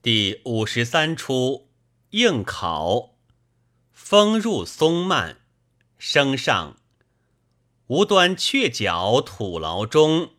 [0.00, 1.70] 第五十三出
[2.10, 3.16] 应考，
[3.92, 5.38] 风入松蔓，
[5.98, 6.76] 声上
[7.88, 10.30] 无端鹊角土牢中，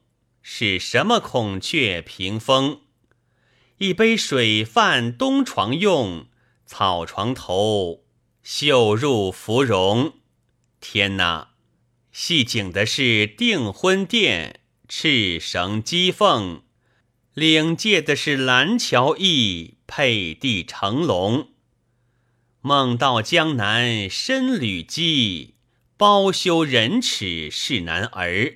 [0.42, 2.84] 是什么孔雀屏风？
[3.80, 6.28] 一杯水饭东床用，
[6.66, 8.05] 草床头
[8.41, 10.14] 绣入芙蓉。
[10.80, 11.50] 天哪！
[12.14, 16.64] 戏景的是订婚殿，赤绳击凤。
[17.40, 21.48] 领界的是蓝桥驿，配地成龙。
[22.59, 25.54] 梦到江南深履机，
[25.96, 28.55] 包羞忍耻是男儿。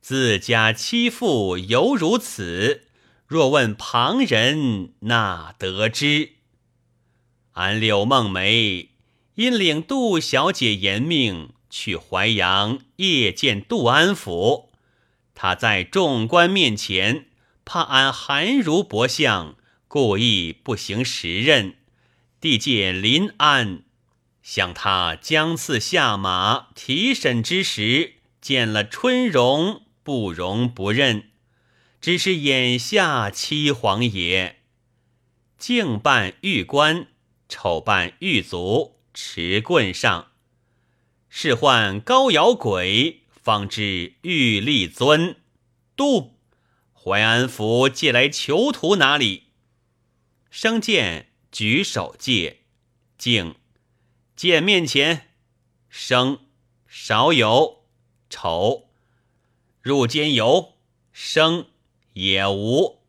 [0.00, 2.84] 自家妻妇犹如此，
[3.26, 6.34] 若问旁人，哪得知？
[7.54, 8.90] 俺柳梦梅
[9.34, 14.70] 因领杜小姐严命去淮阳夜见杜安府，
[15.34, 17.26] 他在众官面前。
[17.64, 19.56] 怕俺韩如薄相，
[19.88, 21.76] 故意不行时任。
[22.40, 23.84] 地界临安，
[24.42, 31.30] 想他将次下马提审之时，见了春容，不容不认。
[32.00, 34.60] 只是眼下凄惶也。
[35.56, 37.06] 静扮玉官，
[37.48, 40.32] 丑扮狱卒，持棍上。
[41.28, 45.36] 是唤高摇鬼，方知玉立尊。
[45.94, 46.34] 杜。
[47.04, 49.48] 淮安府借来囚徒哪里？
[50.50, 52.60] 生见举手借，
[53.18, 53.56] 敬
[54.36, 55.30] 见面前。
[55.88, 56.38] 生
[56.86, 57.84] 少有
[58.30, 58.90] 丑
[59.80, 60.74] 入监有
[61.12, 61.66] 生
[62.12, 63.02] 也无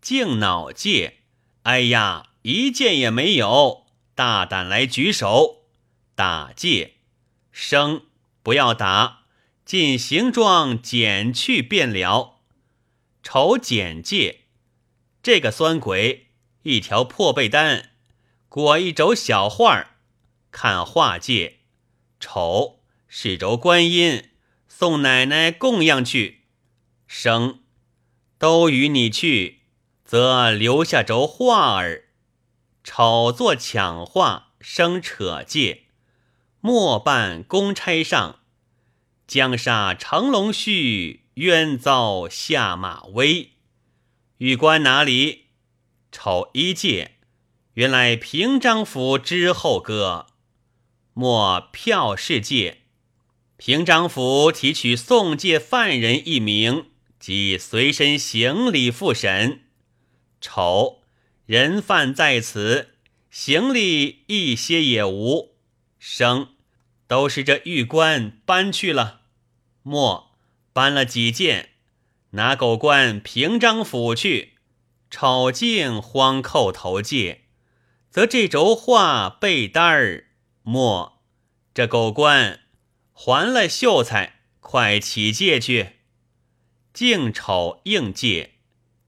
[0.00, 1.18] 敬脑借。
[1.62, 3.86] 哎呀，一件也没有，
[4.16, 5.66] 大胆来举手
[6.16, 6.96] 打借。
[7.52, 8.06] 生
[8.42, 9.26] 不要打，
[9.64, 12.39] 尽行状减去便了。
[13.22, 14.40] 丑简介，
[15.22, 16.28] 这个酸鬼
[16.62, 17.90] 一条破被单，
[18.48, 19.96] 裹一轴小画儿，
[20.50, 21.58] 看画界。
[22.18, 24.30] 丑是轴观音，
[24.68, 26.44] 送奶奶供养去。
[27.06, 27.60] 生
[28.38, 29.62] 都与你去，
[30.04, 32.04] 则留下轴画儿。
[32.82, 35.84] 丑做抢画，生扯界。
[36.60, 38.40] 末半公差上，
[39.26, 41.20] 江杀成龙婿。
[41.40, 43.52] 冤遭下马威，
[44.36, 45.46] 玉官哪里？
[46.12, 47.12] 丑一介，
[47.72, 50.26] 原来平章府之后哥。
[51.14, 52.82] 莫票世界，
[53.56, 59.62] 平章府提取送界犯人一名，即随身行李复审。
[60.42, 61.00] 丑
[61.46, 62.96] 人犯在此，
[63.30, 65.54] 行李一些也无。
[65.98, 66.48] 生
[67.06, 69.22] 都是这玉官搬去了。
[69.82, 70.29] 莫。
[70.72, 71.70] 搬了几件，
[72.30, 74.54] 拿狗官平章府去。
[75.10, 77.46] 丑净慌叩头借，
[78.10, 80.28] 则这轴画被单儿
[80.62, 81.20] 莫。
[81.74, 82.60] 这狗官
[83.12, 85.96] 还了秀才，快起借去。
[86.92, 88.54] 净丑应借，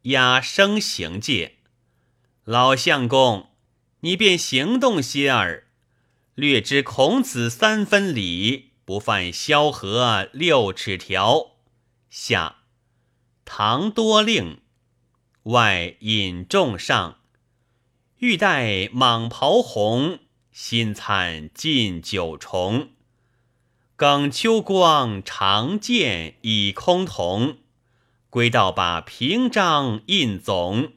[0.03, 1.59] 压生行借。
[2.45, 3.51] 老相公，
[4.01, 5.69] 你便行动些儿。
[6.35, 11.52] 略知孔子三分礼，不犯萧何六尺条。
[12.15, 12.57] 下，
[13.47, 14.61] 唐多令，
[15.45, 17.21] 外引众上，
[18.19, 20.19] 欲戴蟒袍红，
[20.51, 22.91] 心灿尽九重。
[23.97, 27.57] 耿秋光长剑以空铜，
[28.29, 30.93] 归道把平章印总，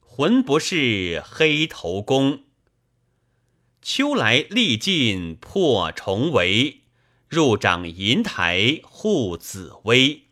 [0.00, 2.44] 魂不是黑头公。
[3.82, 6.84] 秋来历尽破重围，
[7.28, 10.28] 入掌银台护紫薇。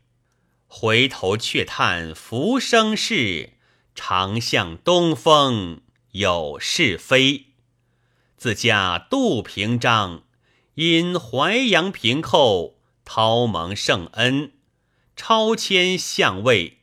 [0.81, 3.55] 回头却叹浮生事，
[3.97, 5.81] 常向东风
[6.13, 7.47] 有是非。
[8.37, 10.23] 自家杜平章，
[10.75, 14.53] 因淮阳平寇，讨蒙圣恩，
[15.17, 16.79] 超迁相位。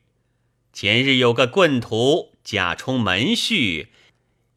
[0.74, 3.88] 前日有个棍徒假充门婿，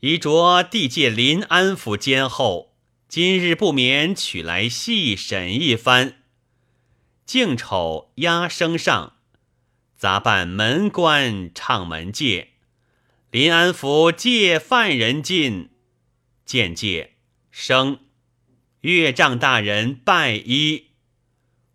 [0.01, 2.75] 已着地界临安府监候，
[3.09, 6.17] 今日不免取来细审一番。
[7.25, 9.18] 敬丑押升上。
[9.99, 12.51] 杂办门官唱门戒，
[13.33, 15.71] 临安府借犯人进，
[16.45, 17.17] 见戒
[17.51, 17.99] 生。
[18.83, 20.91] 岳丈大人拜一，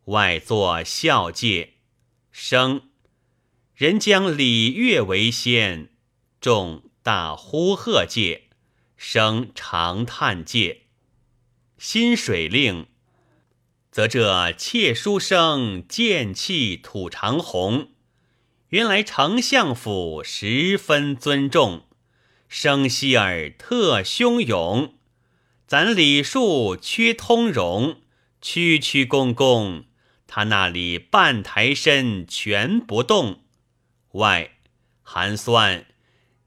[0.06, 1.74] 外作孝戒
[2.32, 2.84] 生。
[3.76, 5.90] 人将礼乐为先，
[6.40, 8.44] 众大呼贺戒
[8.96, 10.84] 生长叹戒。
[11.78, 12.88] 薪水令，
[13.92, 17.90] 则这妾书生剑气吐长虹。
[18.74, 21.84] 原来丞相府十分尊重，
[22.48, 24.96] 生息儿特汹涌。
[25.68, 27.98] 咱李树缺通融，
[28.42, 29.86] 区区公公，
[30.26, 33.42] 他那里半抬身全不动。
[34.14, 34.54] 外
[35.04, 35.86] 寒酸，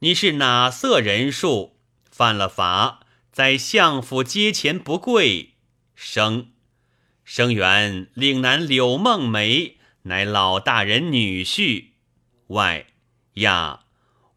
[0.01, 1.77] 你是哪色人数？
[2.11, 5.53] 犯了法，在相府阶前不跪。
[5.95, 6.49] 生
[7.23, 11.91] 生源岭南柳梦梅，乃老大人女婿。
[12.49, 12.87] 外
[13.35, 13.81] 呀，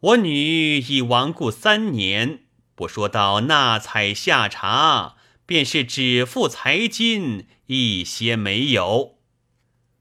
[0.00, 2.40] 我女已亡故三年，
[2.74, 5.16] 不说到纳采下茶，
[5.46, 9.16] 便是只付财金，一些没有。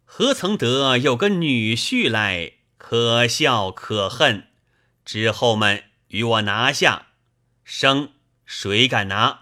[0.05, 2.53] 何曾得有个女婿来？
[2.77, 4.47] 可笑可恨！
[5.05, 7.07] 之后们与我拿下。
[7.63, 8.13] 生
[8.45, 9.41] 谁敢拿？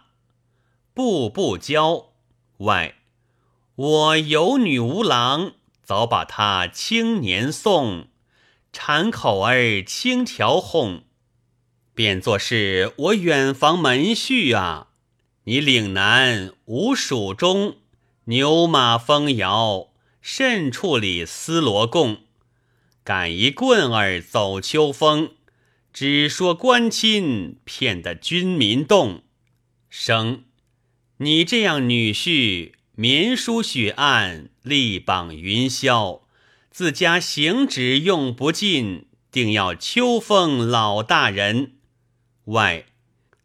[0.93, 2.13] 步步交
[2.57, 2.95] 外，
[3.75, 5.53] 我有女无郎，
[5.83, 8.07] 早把她青年送。
[8.79, 11.01] 馋口儿轻调哄，
[11.95, 14.89] 便作是我远房门婿啊！
[15.45, 17.77] 你岭南无蜀中，
[18.25, 19.89] 牛马风摇，
[20.21, 22.19] 甚处里丝罗贡？
[23.03, 25.31] 赶一棍儿走秋风，
[25.91, 29.23] 只说官亲，骗得军民动。
[29.89, 30.43] 生，
[31.17, 36.21] 你这样女婿，绵书雪案，力榜云霄。
[36.77, 41.77] 自家行止用不尽，定要秋风老大人。
[42.43, 42.85] 外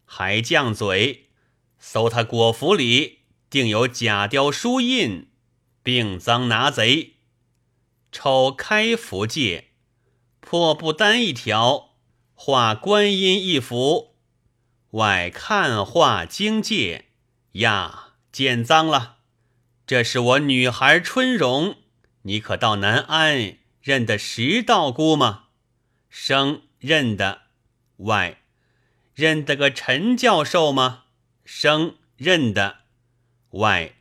[0.04, 1.30] 还犟嘴，
[1.78, 5.30] 搜他果府里，定有假雕书印，
[5.82, 7.14] 并赃拿贼。
[8.12, 9.68] 抽开符戒，
[10.40, 11.94] 破布单一条，
[12.34, 14.16] 画观音一幅。
[14.90, 17.06] 外看画经界
[17.52, 19.20] 呀，见赃了。
[19.86, 21.76] 这是我女孩春容。
[22.22, 25.44] 你可到南安认得石道姑吗？
[26.08, 27.42] 生认得。
[27.96, 28.42] 外
[29.14, 31.04] 认得个陈教授吗？
[31.44, 32.78] 生认得。
[33.50, 33.94] 外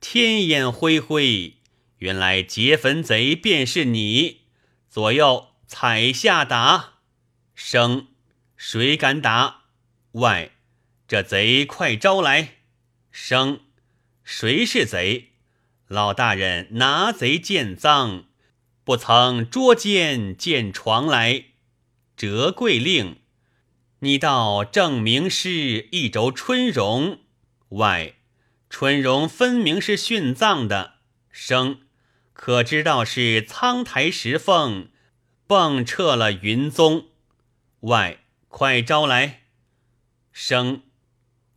[0.00, 1.58] 天眼恢恢，
[1.98, 4.42] 原来劫坟贼便是你。
[4.88, 7.00] 左右踩下打。
[7.54, 8.08] 生
[8.56, 9.64] 谁敢打？
[10.12, 10.52] 外
[11.08, 12.58] 这贼快招来。
[13.10, 13.60] 生
[14.22, 15.33] 谁是贼？
[15.88, 18.24] 老大人拿贼见赃，
[18.84, 21.44] 不曾捉奸见床来。
[22.16, 23.18] 折桂令，
[23.98, 27.18] 你到正明师一轴春容
[27.70, 28.14] 外，
[28.70, 30.94] 春容分明是殉葬的。
[31.30, 31.80] 生
[32.32, 34.88] 可知道是苍台石凤
[35.46, 37.08] 蹦撤了云宗
[37.80, 39.42] 外，快招来。
[40.32, 40.82] 生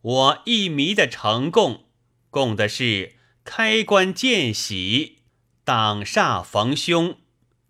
[0.02, 1.86] 我一迷的成供，
[2.30, 3.17] 供的是。
[3.50, 5.20] 开棺见喜，
[5.64, 7.16] 挡煞逢凶。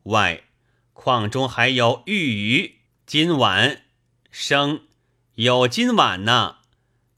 [0.06, 0.42] 外
[0.92, 3.84] 矿中还有玉鱼，今晚
[4.32, 4.82] 生
[5.36, 6.58] 有今晚呢。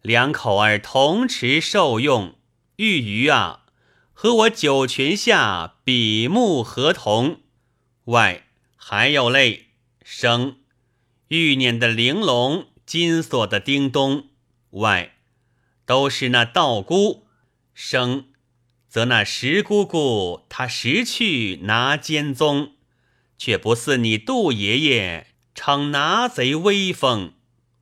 [0.01, 2.35] 两口儿同持受用。
[2.75, 3.61] 玉鱼啊，
[4.11, 7.39] 和我九泉下比目合同。
[8.03, 8.45] 外
[8.75, 9.67] 还有类
[10.03, 10.57] 生
[11.29, 14.27] 玉念的玲珑，金锁的叮咚。
[14.71, 15.15] 外
[15.85, 17.25] 都是那道姑
[17.73, 18.25] 生。
[18.89, 22.73] 则那石姑姑她识去拿奸宗，
[23.37, 27.33] 却不似你杜爷爷逞拿贼威风。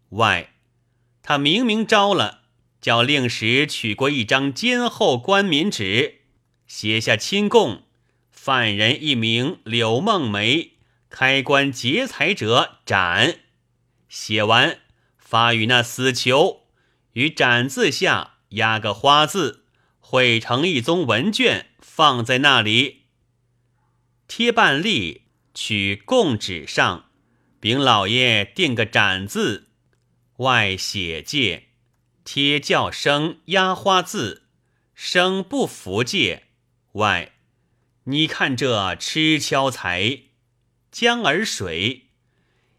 [0.09, 0.53] 外，
[1.23, 2.41] 他明明招了，
[2.81, 6.21] 叫令史取过一张监后官民纸，
[6.67, 7.83] 写下亲供，
[8.29, 10.73] 犯人一名柳梦梅，
[11.09, 13.39] 开棺劫财者斩。
[14.09, 14.79] 写完
[15.17, 16.67] 发与那死囚，
[17.13, 19.65] 于斩字下压个花字。
[20.09, 23.07] 汇成一宗文卷，放在那里。
[24.25, 25.23] 贴半立，
[25.53, 27.09] 取供纸上，
[27.59, 29.67] 禀老爷定个斩字，
[30.37, 31.71] 外写戒，
[32.23, 34.43] 贴叫声压花字，
[34.95, 36.45] 生不服戒。
[36.93, 37.33] 外，
[38.05, 40.21] 你看这吃敲财，
[40.89, 42.11] 江儿水，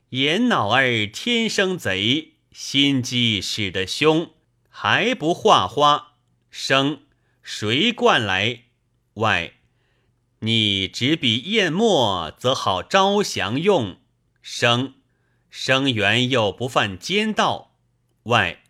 [0.09, 4.31] 眼脑儿天生贼，心机使得凶，
[4.71, 6.15] 还不画花
[6.51, 7.03] 生。
[7.51, 8.65] 谁惯来？
[9.15, 9.55] 外，
[10.41, 13.97] 你执笔砚墨，则好招降用。
[14.43, 14.97] 生
[15.49, 17.75] 生源又不犯奸盗。
[18.25, 18.63] 外，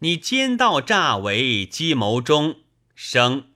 [0.00, 2.56] 你奸盗诈为计谋中。
[2.96, 3.52] 生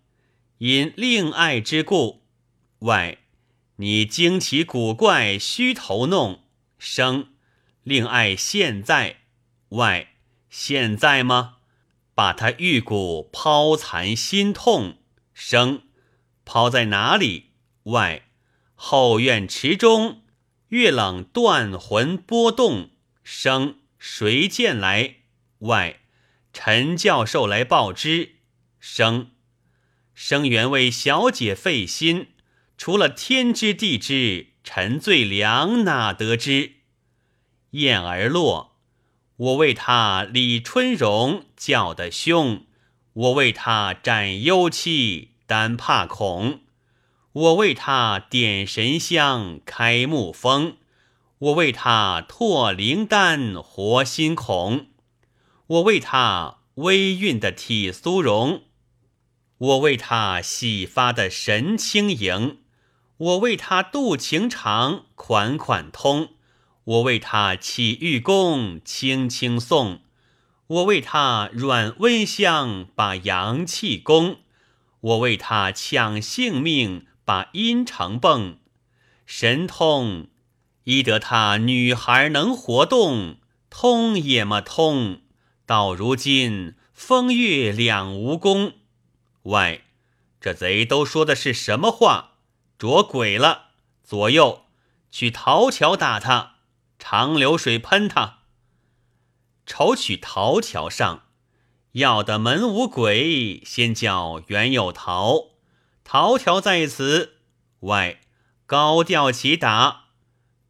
[0.58, 2.22] 因另爱之故。
[2.78, 3.18] 外，
[3.74, 6.44] 你惊奇古怪，虚头弄。
[6.78, 7.30] 生
[7.82, 9.22] 另爱现在。
[9.70, 10.14] 外，
[10.48, 11.56] 现在吗？
[12.20, 14.98] 把他玉骨抛残心痛
[15.32, 15.84] 生，
[16.44, 17.52] 抛在哪里？
[17.84, 18.28] 外
[18.74, 20.20] 后院池中，
[20.68, 22.90] 月冷断魂波动
[23.24, 25.14] 生，谁见来？
[25.60, 26.00] 外，
[26.52, 28.34] 陈教授来报之。
[28.78, 29.30] 生，
[30.12, 32.26] 生原为小姐费心，
[32.76, 36.72] 除了天知地知，陈最良哪得知？
[37.70, 38.76] 燕儿落，
[39.36, 42.64] 我为他李春荣叫得凶，
[43.12, 46.61] 我为他斩幽妻，单怕恐。
[47.33, 50.76] 我为他点神香，开木风；
[51.38, 54.87] 我为他拓灵丹，活心孔；
[55.67, 58.62] 我为他微韵的体酥容；
[59.59, 62.57] 我为他洗发的神轻盈；
[63.19, 66.29] 我为他渡情长，款款通；
[66.85, 69.99] 我为他起玉功，轻轻送；
[70.70, 74.36] 我为他软温香，把阳气攻；
[75.00, 77.06] 我为他抢性命。
[77.22, 78.58] 把阴城蹦，
[79.24, 80.26] 神通，
[80.82, 83.36] 医得他女孩能活动，
[83.68, 85.20] 通也么通。
[85.64, 88.72] 到如今风月两无功。
[89.44, 89.84] 喂，
[90.40, 92.32] 这贼都说的是什么话？
[92.76, 93.66] 着鬼了！
[94.02, 94.64] 左右
[95.12, 96.54] 去桃桥打他，
[96.98, 98.39] 长流水喷他。
[99.67, 101.25] 瞅取桃桥上，
[101.93, 105.50] 要的门无鬼，先叫原有桃。
[106.05, 107.38] 桃条在此，
[107.81, 108.21] 外
[108.67, 110.07] 高调起打，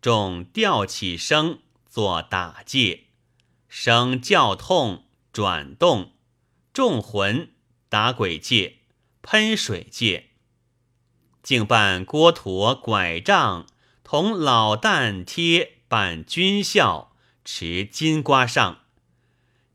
[0.00, 3.04] 众调起声作打戒，
[3.68, 6.12] 声叫痛转动，
[6.72, 7.52] 众魂
[7.88, 8.80] 打鬼戒，
[9.22, 10.30] 喷水戒，
[11.42, 13.66] 竟扮锅驼拐杖，
[14.04, 17.09] 同老旦贴扮军校，
[17.52, 18.78] 持金瓜上，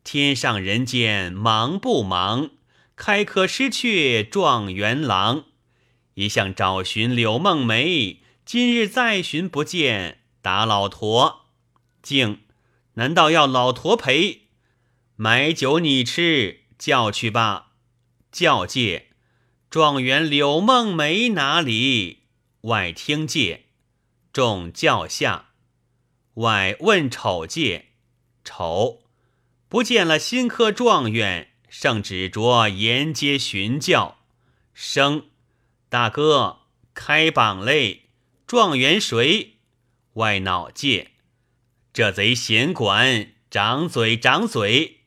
[0.05, 2.51] 天上人间忙不忙？
[2.95, 5.43] 开科失却状元郎。
[6.13, 11.47] 一向找寻柳梦梅，今日再寻不见，打老驼。
[12.01, 12.43] 竟
[12.93, 14.43] 难道要老驼陪？
[15.17, 17.73] 买酒你吃，叫去吧。
[18.31, 19.09] 叫界，
[19.69, 22.23] 状元柳梦梅哪里？
[22.61, 23.65] 外听界，
[24.31, 25.49] 众叫下。
[26.35, 27.85] 外问丑界，
[28.43, 29.03] 丑
[29.69, 34.17] 不见了新科状元，圣旨着沿街寻教。
[34.73, 35.27] 生。
[35.87, 36.63] 大哥，
[36.93, 38.09] 开榜嘞！
[38.45, 39.59] 状元谁？
[40.15, 41.11] 外脑界，
[41.93, 45.01] 这贼闲管，掌嘴掌嘴，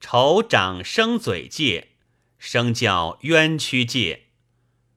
[0.00, 1.90] 丑掌生嘴界，
[2.36, 4.24] 生叫冤屈界。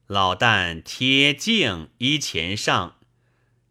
[0.08, 2.96] 老旦贴镜衣前上，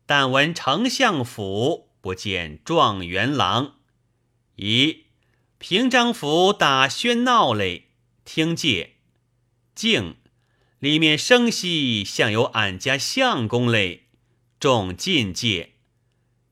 [0.06, 3.76] 但闻丞相府不见状元郎。
[4.56, 5.00] 咦，
[5.58, 7.90] 平章府打喧闹嘞！
[8.24, 8.94] 听界，
[9.76, 10.16] 静。
[10.80, 14.06] 里面声息像有俺家相公嘞，
[14.58, 15.74] 众进界，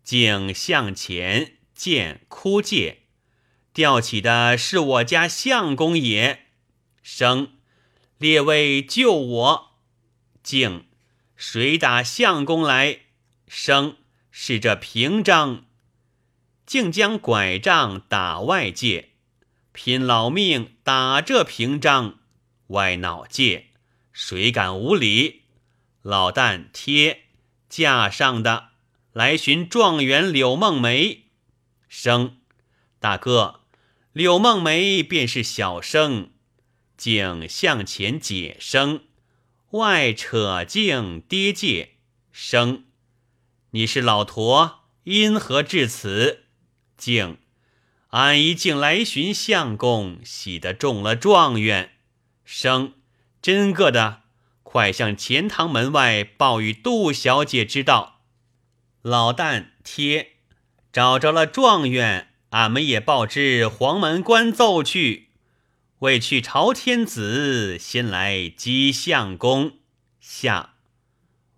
[0.04, 3.04] 竟向前见哭界，
[3.72, 6.48] 吊起的是我家相公也。
[7.02, 7.54] 生，
[8.18, 9.72] 列位救我！
[10.44, 10.84] 竟，
[11.38, 13.04] 谁打相公来？
[13.48, 13.96] 生，
[14.38, 15.64] 是这平章，
[16.66, 19.12] 竟将拐杖打外界，
[19.72, 22.20] 拼老命打这平章，
[22.68, 23.68] 外脑界。
[24.12, 25.44] 谁敢无礼？
[26.02, 27.28] 老旦贴
[27.70, 28.72] 架上的
[29.14, 31.28] 来寻状元柳梦梅。
[31.88, 32.36] 生
[33.00, 33.62] 大哥，
[34.12, 36.32] 柳梦梅便是小生，
[36.98, 39.06] 竟向前解生，
[39.70, 41.94] 外扯镜跌界
[42.34, 42.84] 生。
[43.76, 46.46] 你是老驼，因何至此？
[46.96, 47.38] 竟
[48.12, 51.92] 俺一竟来寻相公，喜得中了状元。
[52.46, 52.94] 生。
[53.42, 54.22] 真个的，
[54.64, 58.22] 快向钱塘门外报与杜小姐知道。
[59.02, 60.38] 老旦贴
[60.94, 65.32] 找着了状元，俺们也报知黄门官奏去。
[66.00, 69.80] 为去朝天子，先来击相公。
[70.22, 70.76] 下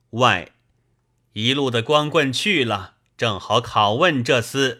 [0.10, 0.52] 外
[1.38, 4.80] 一路的光棍去了，正好拷问这厮。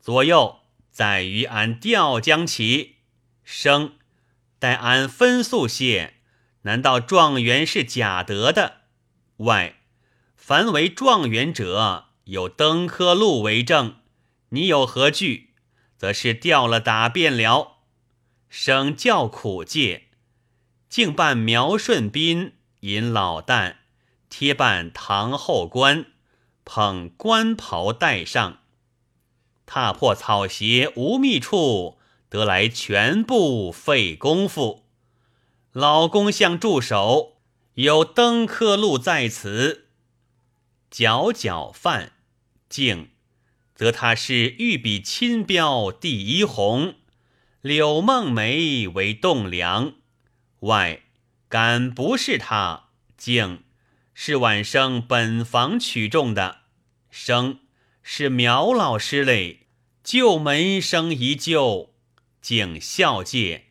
[0.00, 0.60] 左右
[0.90, 2.94] 再与俺调将起，
[3.42, 3.96] 生
[4.58, 6.14] 待俺分诉些。
[6.62, 8.76] 难道状元是假得的？
[9.36, 9.82] 外，
[10.34, 13.96] 凡为状元者，有登科录为证。
[14.48, 15.50] 你有何惧？
[15.98, 17.80] 则是掉了打便了。
[18.48, 20.04] 生叫苦戒，
[20.88, 23.76] 竟扮苗顺宾，引老旦
[24.36, 26.06] 贴扮堂后官，
[26.64, 28.58] 捧官袍戴上，
[29.64, 31.98] 踏破草鞋无觅处，
[32.28, 34.86] 得来全部费功夫。
[35.70, 37.36] 老公向助手
[37.74, 39.86] 有登科路在此，
[40.90, 42.14] 搅搅饭，
[42.68, 43.10] 敬。
[43.76, 46.96] 则他是御笔亲标第一红，
[47.60, 49.92] 柳梦梅为栋梁。
[50.62, 51.02] 外
[51.48, 53.62] 敢不是他，竟
[54.14, 56.60] 是晚生本房取中的。
[57.10, 57.60] 生
[58.02, 59.66] 是苗老师嘞，
[60.02, 61.92] 旧门生一旧，
[62.40, 63.66] 敬孝介，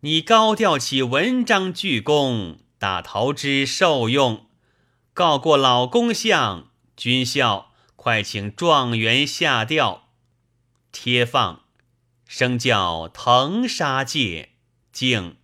[0.00, 4.46] 你高调起文章巨功，打桃枝受用，
[5.14, 7.72] 告过老公相，军校。
[7.96, 10.10] 快请状元下调，
[10.92, 11.64] 贴放，
[12.24, 14.50] 生叫腾沙戒，
[14.92, 15.38] 敬，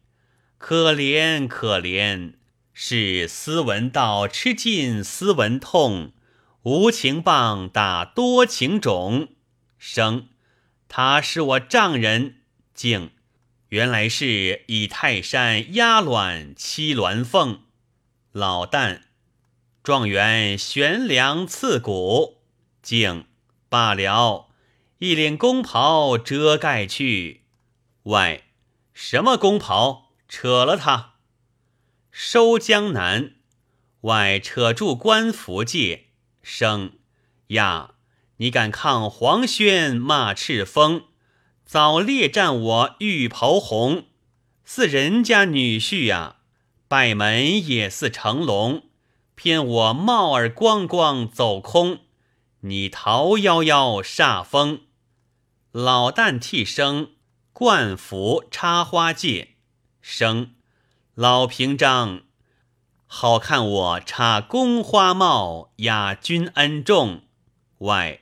[0.58, 2.34] 可怜可怜，
[2.74, 6.12] 是斯文道吃尽斯文痛，
[6.62, 9.28] 无情棒打多情种，
[9.78, 10.28] 生，
[10.88, 12.36] 他是我丈人，
[12.74, 13.10] 敬，
[13.68, 17.60] 原来是以泰山压卵七鸾凤，
[18.32, 19.02] 老旦，
[19.82, 22.38] 状元悬梁刺股。
[22.82, 23.26] 竟
[23.68, 24.48] 罢了，
[24.98, 27.42] 一领公袍遮盖去。
[28.04, 28.42] 外
[28.92, 30.12] 什么公袍？
[30.28, 31.11] 扯了他。
[32.14, 33.36] 收江南，
[34.02, 36.08] 外扯住官服戒。
[36.42, 36.98] 生
[37.48, 37.94] 呀，
[38.36, 41.04] 你敢抗黄轩骂赤峰，
[41.64, 44.04] 早列战我玉袍红，
[44.62, 46.36] 似人家女婿呀。
[46.86, 48.90] 拜门也似成龙，
[49.34, 52.00] 偏我帽儿光光走空。
[52.60, 54.82] 你逃夭夭煞风，
[55.70, 57.12] 老旦替生
[57.54, 59.54] 冠服插花戒
[60.02, 60.50] 生，
[61.16, 62.22] 老平章
[63.06, 67.24] 好看我插宫花帽压君恩重。
[67.80, 68.20] 外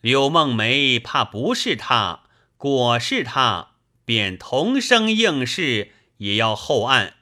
[0.00, 2.24] 柳梦梅怕不是他，
[2.56, 7.14] 果是他，便同生应试也要后案，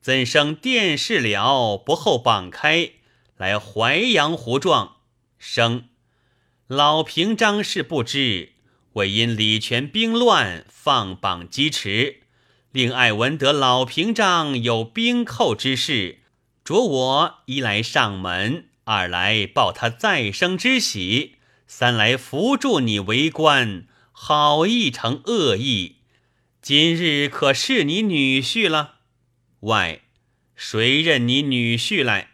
[0.00, 2.94] 怎生殿试了不后榜开
[3.36, 4.96] 来淮阳胡状
[5.38, 5.84] 生？
[6.66, 8.54] 老平章是不知，
[8.94, 12.22] 为因李全兵乱，放榜击迟，
[12.78, 16.20] 令爱闻得老平章有兵寇之事，
[16.62, 25.96] 着我一来上门，二来报他再生之喜，三来扶助你为官，好意成恶意。
[26.62, 28.98] 今日可是你女婿了？
[29.62, 30.02] 外
[30.54, 32.28] 谁认你女婿来？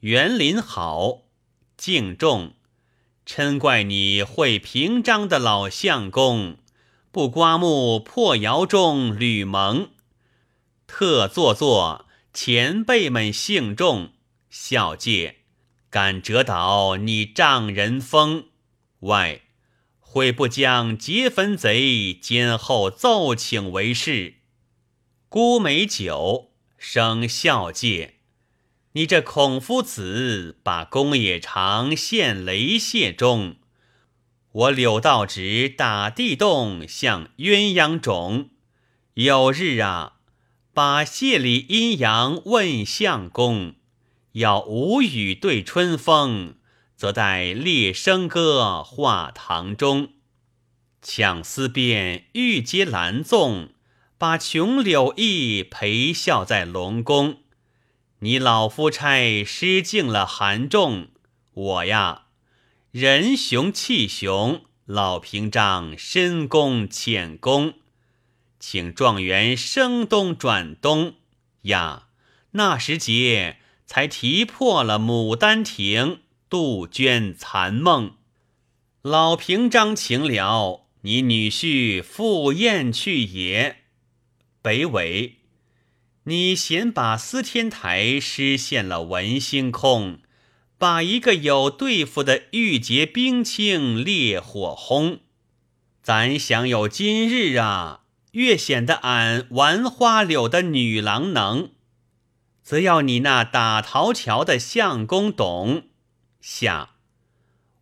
[0.00, 1.24] 园林好，
[1.76, 2.54] 敬重。
[3.26, 6.56] 嗔怪你会平章的老相公，
[7.10, 9.90] 不刮目破窑中吕蒙，
[10.86, 14.12] 特做作前辈们姓重，
[14.50, 15.38] 孝戒
[15.88, 18.48] 敢折倒你丈人风。
[19.00, 19.40] 外
[20.00, 24.34] 会不将劫坟贼今后奏请为事？
[25.30, 28.16] 孤美酒生孝戒。
[28.92, 33.56] 你这孔夫子，把公冶长陷雷泄中；
[34.52, 38.50] 我柳道直打地洞，像鸳鸯种。
[39.14, 40.14] 有日啊，
[40.72, 43.74] 把谢里阴阳问相公，
[44.32, 46.54] 要无语对春风，
[46.96, 50.10] 则待列笙歌画堂中。
[51.02, 53.70] 抢丝边玉阶兰纵，
[54.16, 57.42] 把琼柳意陪笑在龙宫。
[58.20, 61.08] 你老夫差失敬了韩仲，
[61.52, 62.27] 我呀，
[62.92, 67.74] 人雄气雄，老平章深宫浅宫，
[68.58, 71.16] 请状元升东转东
[71.64, 72.08] 呀。
[72.52, 76.02] 那时节才提破了《牡丹亭》，
[76.48, 78.14] 杜鹃残梦。
[79.02, 83.82] 老平章请了，你女婿赴宴去也。
[84.62, 85.34] 北纬。
[86.24, 90.20] 你嫌把司天台失陷了文星空，
[90.78, 95.18] 把一个有对付的玉洁冰清烈火轰，
[96.00, 101.70] 咱想有今日啊，越显得俺玩花柳的女郎能，
[102.62, 105.88] 则要你那打桃桥的相公懂
[106.40, 106.90] 下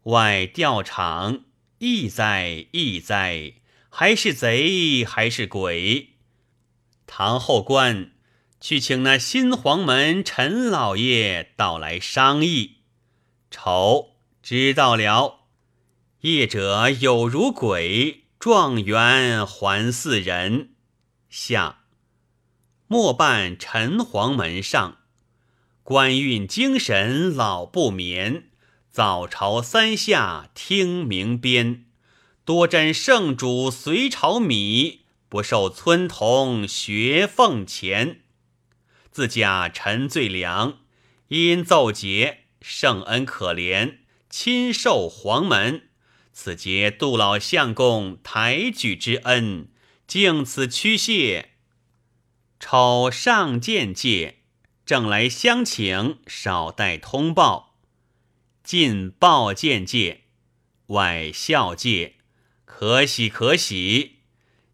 [0.04, 1.40] 外调场，
[1.78, 3.52] 意哉意哉，
[3.90, 6.14] 还是贼还是鬼？
[7.06, 8.12] 堂后官。
[8.58, 12.75] 去请那新黄门陈老爷到来商议。
[13.50, 15.46] 丑知道了，
[16.20, 20.70] 业者有如鬼，状元还似人。
[21.28, 21.84] 下
[22.88, 24.98] 末半陈黄门上，
[25.82, 28.50] 官运精神老不眠。
[28.90, 31.84] 早朝三下听鸣鞭，
[32.44, 38.22] 多沾圣主隋朝米，不受村童学俸钱。
[39.10, 40.78] 自家陈最良，
[41.28, 43.98] 因奏节圣恩可怜，
[44.28, 45.82] 亲受黄门，
[46.32, 49.68] 此皆杜老相公抬举之恩，
[50.08, 51.50] 敬此屈谢。
[52.58, 54.38] 丑上见介，
[54.84, 57.76] 正来相请，少待通报。
[58.64, 60.24] 进报见介，
[60.88, 62.16] 外孝介，
[62.64, 64.16] 可喜可喜。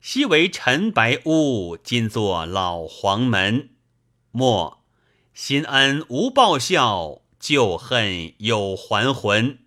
[0.00, 3.68] 昔为陈白屋，今作老黄门。
[4.30, 4.82] 莫
[5.34, 9.58] 新恩无报效，旧恨有还魂。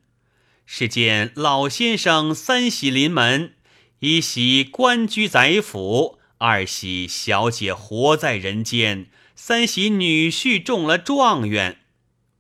[0.66, 3.54] 是见老先生三喜临门，
[4.00, 11.80] 一喜官居宰府，二喜小姐活在人间，三喜女婿中了状元。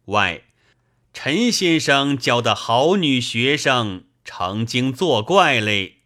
[0.06, 0.44] 外
[1.14, 5.98] 陈先生教的好女学生成精作怪嘞。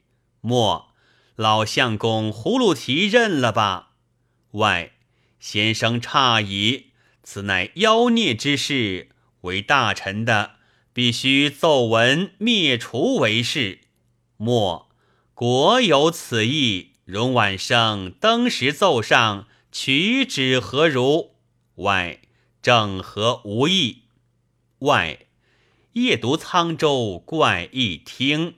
[0.42, 0.90] 莫
[1.36, 3.92] 老相公葫芦提认了吧？
[4.54, 4.94] 外
[5.40, 6.88] 先生诧异，
[7.22, 9.10] 此乃妖孽之事，
[9.42, 10.52] 为大臣的。
[10.92, 13.82] 必须奏闻灭除为是。
[14.36, 14.90] 莫
[15.34, 21.36] 国有此意，容晚生登时奏上，取旨何如？
[21.76, 22.20] 外
[22.62, 24.04] 正合无异。
[24.80, 25.20] 外
[25.94, 28.56] 夜读沧州怪异听。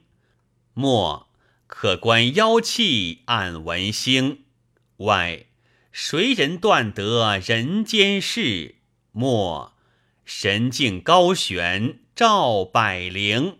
[0.74, 1.28] 莫
[1.68, 4.46] 可观妖气暗文星。
[4.98, 5.46] 外
[5.92, 8.76] 谁人断得人间事？
[9.12, 9.71] 莫
[10.34, 12.00] 神境高悬。
[12.16, 13.58] 照百灵。